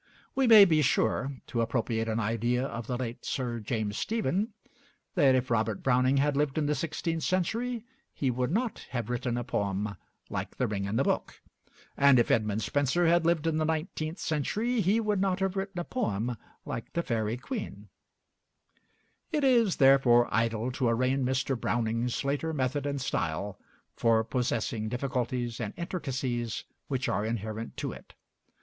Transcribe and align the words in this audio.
We 0.33 0.47
may 0.47 0.65
be 0.65 0.81
sure 0.81 1.31
to 1.45 1.61
appropriate 1.61 2.07
an 2.07 2.19
idea 2.19 2.65
of 2.65 2.87
the 2.87 2.97
late 2.97 3.23
Sir 3.23 3.59
James 3.59 3.99
Stephen 3.99 4.51
that 5.13 5.35
if 5.35 5.51
Robert 5.51 5.83
Browning 5.83 6.17
had 6.17 6.35
lived 6.35 6.57
in 6.57 6.65
the 6.65 6.73
sixteenth 6.73 7.21
century, 7.21 7.85
he 8.11 8.31
would 8.31 8.49
not 8.49 8.79
have 8.89 9.11
written 9.11 9.37
a 9.37 9.43
poem 9.43 9.95
like 10.27 10.57
'The 10.57 10.65
Ring 10.65 10.87
and 10.87 10.97
the 10.97 11.03
Book'; 11.03 11.39
and 11.95 12.17
if 12.17 12.31
Edmund 12.31 12.63
Spenser 12.63 13.05
had 13.05 13.27
lived 13.27 13.45
in 13.45 13.57
the 13.57 13.63
nineteenth 13.63 14.17
century 14.17 14.81
he 14.81 14.99
would 14.99 15.21
not 15.21 15.39
have 15.39 15.55
written 15.55 15.77
a 15.79 15.83
poem 15.83 16.35
like 16.65 16.93
the 16.93 17.03
'Faerie 17.03 17.37
Queene.' 17.37 17.87
It 19.31 19.43
is 19.43 19.75
therefore 19.75 20.27
idle 20.33 20.71
to 20.71 20.87
arraign 20.89 21.23
Mr. 21.23 21.55
Browning's 21.55 22.25
later 22.25 22.53
method 22.53 22.87
and 22.87 22.99
style 22.99 23.59
for 23.95 24.23
possessing 24.23 24.89
difficulties 24.89 25.59
and 25.61 25.75
intricacies 25.77 26.63
which 26.87 27.07
are 27.07 27.23
inherent 27.23 27.77
to 27.77 27.91
it. 27.91 28.15